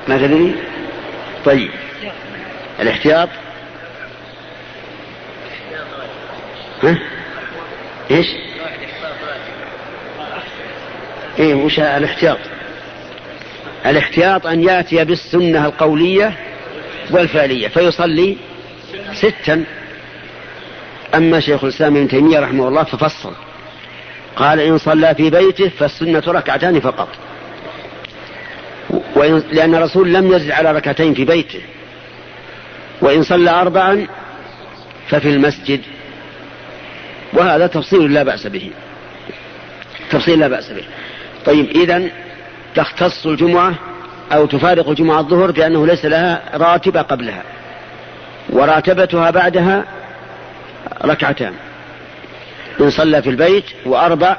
[0.08, 0.54] ما تدري؟
[1.44, 1.70] طيب.
[2.80, 3.28] الاحتياط.
[6.82, 6.98] ها؟
[8.11, 8.26] إيش؟
[11.38, 12.38] إيه وش الاحتياط؟
[13.87, 16.33] الاحتياط أن يأتي بالسنة القولية
[17.11, 18.37] والفعلية فيصلي
[19.12, 19.64] ستا.
[21.14, 23.35] أما شيخ الإسلام ابن تيمية رحمه الله ففصل.
[24.37, 27.09] قال إن صلى في بيته فالسنة ركعتان فقط.
[29.53, 31.61] لأن الرسول لم يزد على ركعتين في بيته.
[33.01, 34.07] وإن صلى أربعا
[35.09, 35.81] ففي المسجد.
[37.33, 38.71] وهذا تفصيل لا بأس به.
[40.11, 40.85] تفصيل لا بأس به.
[41.47, 42.09] طيب إذا
[42.74, 43.74] تختص الجمعة
[44.32, 47.42] أو تفارق الجمعة الظهر بأنه ليس لها راتبة قبلها
[48.50, 49.85] وراتبتها بعدها
[51.04, 51.54] ركعتان.
[52.80, 54.37] إن صلى في البيت وأربع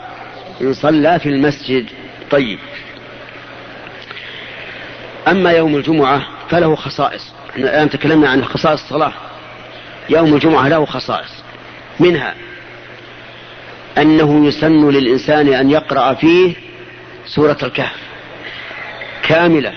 [0.61, 1.85] إن صلى في المسجد.
[2.31, 2.59] طيب.
[5.27, 7.33] أما يوم الجمعة فله خصائص.
[7.55, 9.13] الآن تكلمنا عن خصائص الصلاة.
[10.09, 11.43] يوم الجمعة له خصائص.
[11.99, 12.35] منها
[13.97, 16.53] أنه يسن للإنسان أن يقرأ فيه
[17.25, 18.12] سورة الكهف.
[19.23, 19.73] كاملة.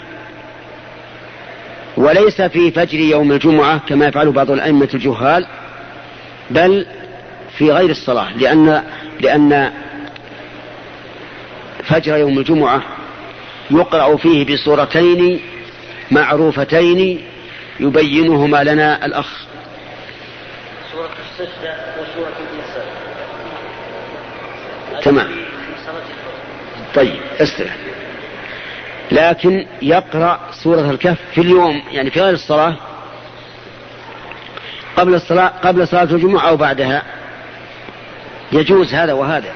[1.97, 5.47] وليس في فجر يوم الجمعة كما يفعل بعض الأئمة الجهال
[6.51, 6.87] بل
[7.59, 8.83] في غير الصلاة لأن
[9.21, 9.73] لأن
[11.85, 12.83] فجر يوم الجمعة
[13.71, 15.41] يقرأ فيه بصورتين
[16.11, 17.23] معروفتين
[17.81, 19.47] يبينهما لنا الأخ.
[20.93, 22.87] سورة السجدة وسورة الإنسان.
[25.03, 25.29] تمام.
[26.95, 27.77] طيب استرح.
[29.13, 32.77] لكن يقرأ سورة الكهف في اليوم يعني في غير الصلاة
[34.97, 37.03] قبل الصلاة قبل صلاة الجمعة أو بعدها.
[38.53, 39.53] يجوز هذا وهذا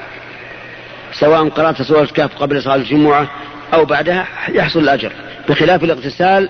[1.13, 3.27] سواء قرأت سورة الكهف قبل صلاة الجمعة
[3.73, 5.11] أو بعدها يحصل الأجر.
[5.49, 6.49] بخلاف الاغتسال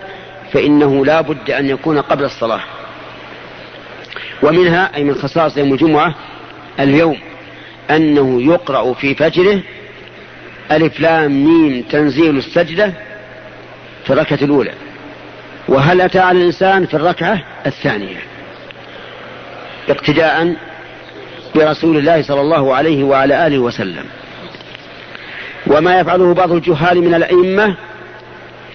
[0.54, 2.62] فإنه لا بد أن يكون قبل الصلاة.
[4.44, 6.16] ومنها أي من خصائص يوم الجمعة
[6.80, 7.18] اليوم
[7.90, 9.62] أنه يقرأ في فجره
[10.72, 12.94] ألف لام ميم تنزيل السجدة
[14.04, 14.74] في الركعة الأولى.
[15.68, 18.18] وهل أتى على الإنسان في الركعة الثانية؟
[19.90, 20.56] اقتداء
[21.56, 24.06] برسول الله صلى الله عليه وعلى آله وسلم.
[25.68, 27.76] وما يفعله بعض الجهال من الأئمة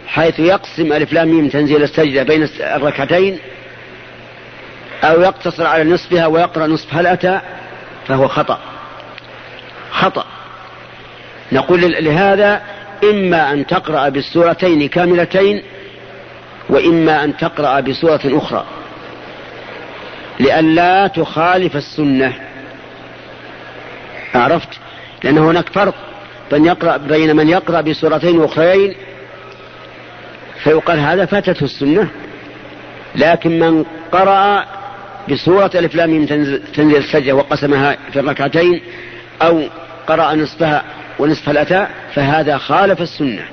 [0.07, 3.39] حيث يقسم ألف لام ميم تنزيل السجدة بين الركعتين
[5.05, 7.41] أو يقتصر على نصفها ويقرأ نصف هل أتى؟
[8.09, 8.61] فهو خطأ.
[9.91, 10.27] خطأ.
[11.53, 12.63] نقول لهذا
[13.05, 15.63] إما أن تقرأ بالسورتين كاملتين
[16.69, 18.65] وإما أن تقرأ بسورة أخرى.
[20.41, 22.33] لئلا تخالف السنة.
[24.35, 24.69] عرفت؟
[25.25, 25.95] لأن هناك فرق
[26.51, 28.95] بين, يقرأ بين من يقرأ بسورتين أخرين
[30.63, 32.09] فيقال هذا فاتته السنة.
[33.15, 34.65] لكن من قرأ
[35.31, 36.27] بسورة ألف لام
[36.75, 38.81] تنزل السجدة وقسمها في الركعتين
[39.43, 39.63] أو
[40.07, 40.83] قرأ نصفها
[41.19, 43.45] ونصف الأتى فهذا خالف السنة.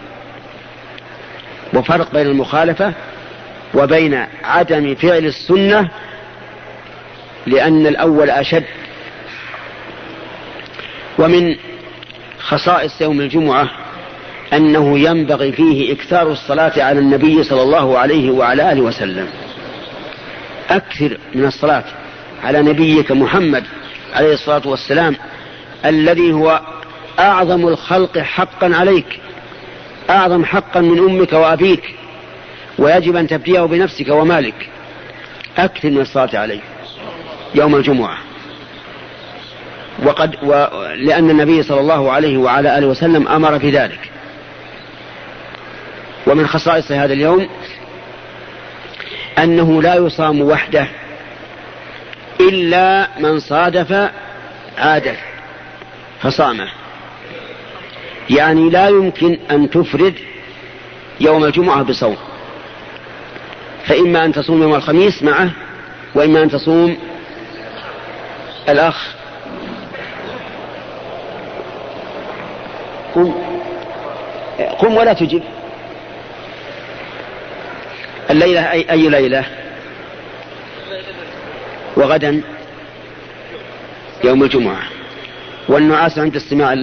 [1.74, 2.94] وفرق بين المخالفة
[3.74, 5.90] وبين عدم فعل السنة
[7.46, 8.64] لأن الأول أشد.
[11.20, 11.56] ومن
[12.40, 13.70] خصائص يوم الجمعة
[14.54, 19.28] أنه ينبغي فيه إكثار الصلاة على النبي صلى الله عليه وعلى آله وسلم.
[20.70, 21.84] أكثر من الصلاة
[22.44, 23.64] على نبيك محمد
[24.14, 25.16] عليه الصلاة والسلام
[25.86, 26.62] الذي هو
[27.20, 29.20] أعظم الخلق حقا عليك
[30.10, 31.96] أعظم حقا من أمك وأبيك
[32.78, 34.70] ويجب أن تبديه بنفسك ومالك.
[35.58, 36.60] أكثر من الصلاة عليه
[37.56, 38.18] يوم الجمعة.
[40.04, 40.68] وقد و...
[40.96, 44.12] لأن النبي صلى الله عليه وعلى آله وسلم أمر في ذلك
[46.28, 47.50] ومن خصائص هذا اليوم
[49.38, 50.88] أنه لا يصام وحده
[52.40, 54.12] إلا من صادف
[54.78, 55.16] عادة
[56.22, 56.83] فصامه.
[58.30, 60.14] يعني لا يمكن أن تفرد
[61.20, 62.18] يوم الجمعة بصوم.
[63.86, 65.50] فإما أن تصوم يوم الخميس معه
[66.16, 66.98] وإما أن تصوم
[68.70, 69.16] الأخ.
[73.16, 73.34] قم.
[74.80, 75.44] قم ولا تجب.
[78.30, 79.46] الليلة أي, أي ليلة؟
[81.98, 82.42] وغدا
[84.24, 84.84] يوم الجمعة.
[85.70, 86.74] والنعاس عند استماع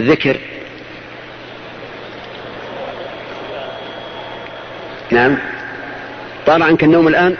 [0.00, 0.36] الذكر
[5.10, 5.38] نعم.
[6.46, 7.36] طال عنك النوم الآن؟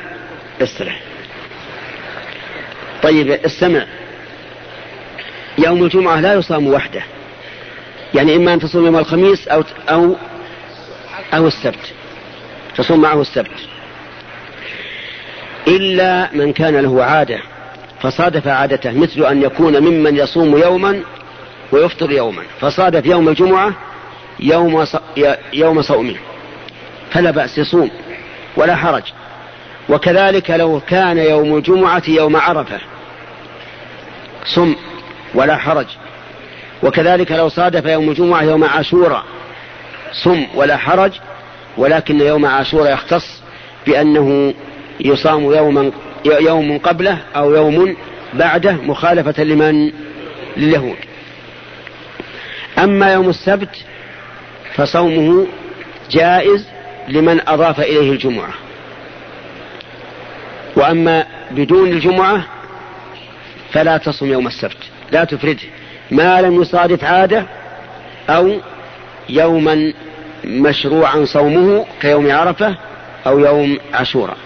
[0.62, 1.00] استرح.
[3.02, 3.86] طيب استمع.
[5.58, 7.02] يوم الجمعة لا يصام وحده.
[8.14, 10.16] يعني إما أن تصوم يوم الخميس أو أو
[11.34, 11.92] أو السبت.
[12.76, 13.68] تصوم معه السبت.
[15.68, 17.38] إلا من كان له عادة
[18.00, 21.02] فصادف عادته مثل أن يكون ممن يصوم يوما
[21.74, 22.42] ويفطر يوما.
[22.60, 23.72] فصادف يوم الجمعة
[24.40, 24.86] يوم
[25.52, 26.14] يوم صومه.
[27.10, 27.90] فلا بأس يصوم
[28.56, 29.02] ولا حرج.
[29.88, 32.78] وكذلك لو كان يوم الجمعة يوم عرفة
[34.44, 34.74] صم
[35.34, 35.86] ولا حرج.
[36.82, 39.24] وكذلك لو صادف يوم الجمعة يوم عاشوراء
[40.12, 41.12] صم ولا حرج.
[41.76, 43.42] ولكن يوم عاشوراء يختص
[43.86, 44.54] بأنه
[45.00, 45.90] يصام يوما
[46.24, 47.96] يوم قبله أو يوم
[48.34, 49.92] بعده مخالفة لمن؟
[50.56, 50.96] لليهود.
[52.78, 53.84] أما يوم السبت
[54.74, 55.46] فصومه
[56.10, 56.68] جائز
[57.08, 58.54] لمن أضاف إليه الجمعة.
[60.76, 62.44] وأما بدون الجمعة
[63.72, 64.76] فلا تصم يوم السبت.
[65.12, 65.68] لا تفرده.
[66.10, 67.46] ما لم يصادف عادة
[68.28, 68.60] أو
[69.28, 69.92] يوما
[70.44, 72.76] مشروعا صومه كيوم عرفة
[73.26, 74.36] أو يوم عاشوراء.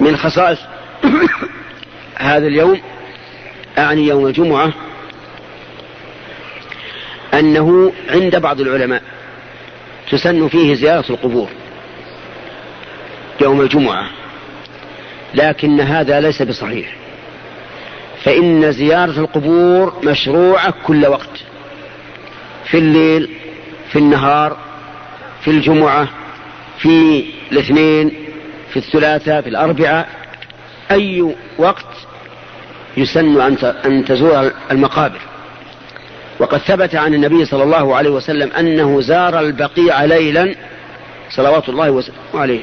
[0.00, 0.58] من خصائص
[2.18, 2.80] هذا اليوم
[3.78, 4.72] أعني يوم الجمعة
[7.34, 9.02] أنه عند بعض العلماء
[10.10, 11.48] تسن فيه زيارة القبور
[13.40, 14.10] يوم الجمعة
[15.34, 16.96] لكن هذا ليس بصحيح.
[18.24, 21.44] فإن زيارة القبور مشروعة كل وقت
[22.64, 23.30] في الليل
[23.90, 24.56] في النهار
[25.40, 26.08] في الجمعة
[26.78, 28.12] في الاثنين
[28.70, 30.08] في الثلاثاء في الأربعاء
[30.90, 31.86] أي وقت
[32.96, 33.40] يسن
[33.84, 35.20] أن تزور المقابر.
[36.38, 40.54] وقد ثبت عن النبي صلى الله عليه وسلم أنه زار البقيع ليلا
[41.30, 42.02] صلوات الله
[42.34, 42.62] عليه.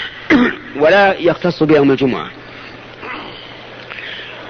[0.82, 2.30] ولا يختص بيوم الجمعة.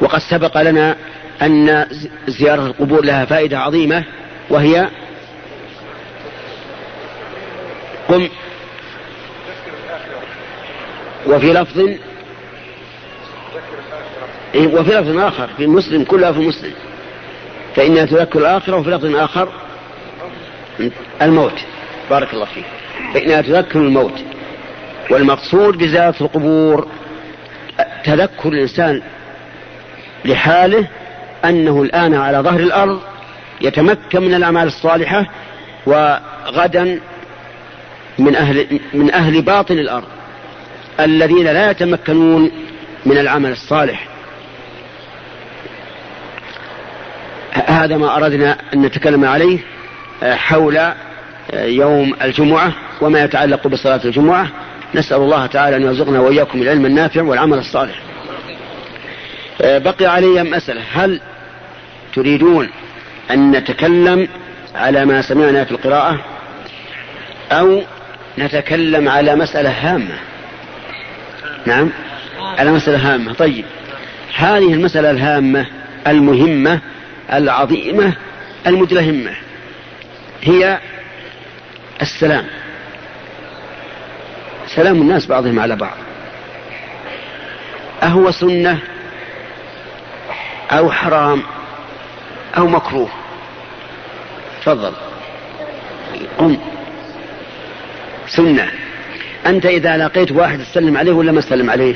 [0.01, 0.97] وقد سبق لنا
[1.43, 1.87] أن
[2.29, 4.05] زيارة القبور لها فائدة عظيمة
[4.51, 4.89] وهي
[8.09, 8.29] قم
[11.27, 11.91] وفي لفظ
[14.57, 16.73] وفي لفظ آخر في مسلم كلها في مسلم.
[17.77, 19.49] فإنها تذكر الآخرة وفي لفظ آخر
[21.23, 21.53] الموت.
[22.11, 22.65] بارك الله فيك.
[23.15, 24.21] فإنها تذكر الموت.
[25.11, 26.89] والمقصود بزيارة القبور
[28.05, 29.03] تذكر الإنسان
[30.25, 30.87] لحاله
[31.45, 33.01] أنه الآن على ظهر الأرض
[33.61, 35.27] يتمكن من الأعمال الصالحة
[35.87, 37.01] وغدا
[38.19, 40.09] من أهل من أهل باطن الأرض.
[41.01, 42.51] الذين لا يتمكنون
[43.07, 44.08] من العمل الصالح.
[47.79, 49.59] هذا ما أردنا أن نتكلم عليه
[50.23, 50.95] آه، حول آه،
[51.53, 54.49] يوم الجمعة وما يتعلق بصلاة الجمعة.
[54.95, 58.03] نسأل الله تعالى أن يرزقنا وإياكم العلم النافع والعمل الصالح.
[59.61, 60.83] آه، بقي علي مسألة.
[60.93, 61.21] هل
[62.15, 62.69] تريدون
[63.31, 64.29] أن نتكلم
[64.75, 66.21] على ما سمعنا في القراءة؟
[67.53, 67.83] أو
[68.39, 70.19] نتكلم على مسألة هامة؟
[71.67, 71.91] نعم
[72.59, 73.33] على مسألة هامة.
[73.33, 73.65] طيب
[74.37, 75.67] هذه المسألة الهامة
[76.07, 76.81] المهمة
[77.33, 78.13] العظيمة
[78.67, 79.33] المدلهمة
[80.43, 80.79] هي
[82.03, 82.47] السلام.
[84.67, 85.97] سلام الناس بعضهم على بعض.
[88.03, 88.79] أهو سنة
[90.71, 91.43] أو حرام
[92.57, 93.09] أو مكروه.
[94.61, 94.93] تفضل.
[96.39, 96.59] قم.
[98.27, 98.71] سنة.
[99.47, 101.95] أنت إذا لقيت واحد تسلم عليه ولا ما تسلم عليه؟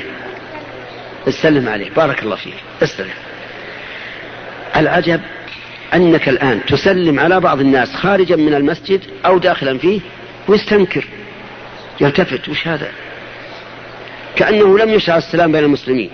[1.25, 1.89] تسلم عليه.
[1.89, 2.55] بارك الله فيك.
[2.83, 3.13] استلم
[4.75, 5.21] العجب
[5.93, 9.99] أنك الآن تسلم على بعض الناس خارجا من المسجد أو داخلا فيه
[10.47, 11.07] ويستنكر.
[12.01, 12.91] يلتفت وش هذا؟
[14.35, 16.09] كأنه لم يشرع السلام بين المسلمين.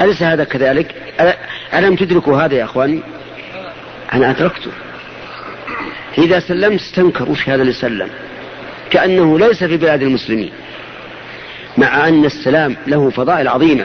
[0.00, 0.94] أليس هذا كذلك؟
[1.74, 3.00] ألم تدركوا هذا يا أخواني؟
[4.12, 4.70] أنا أدركته.
[6.18, 7.30] إذا سلمت استنكر.
[7.30, 8.08] وش هذا اللي سلم؟
[8.90, 10.52] كأنه ليس في بلاد المسلمين.
[11.78, 13.84] مع أن السلام له فضائل عظيمة.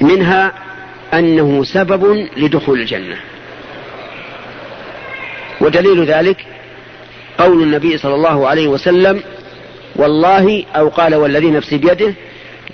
[0.00, 0.52] منها
[1.18, 3.16] أنه سبب لدخول الجنة.
[5.60, 6.46] ودليل ذلك
[7.38, 9.22] قول النبي صلى الله عليه وسلم
[9.96, 12.14] والله أو قال والذي نفسي بيده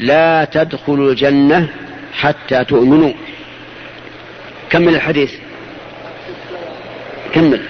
[0.01, 1.69] لا تدخلوا الجنة
[2.13, 3.13] حتى تؤمنوا.
[4.71, 5.33] كمل الحديث.
[7.35, 7.63] كمل.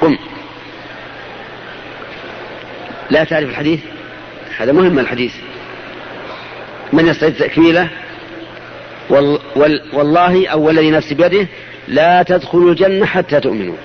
[0.00, 0.18] قم.
[3.10, 3.80] لا تعرف الحديث؟
[4.58, 5.34] هذا مهم الحديث.
[6.92, 7.88] من يستعد تكميله
[9.92, 11.46] والله أو والذي نفسي بيده
[11.88, 13.76] لا تدخلوا الجنة حتى تؤمنوا.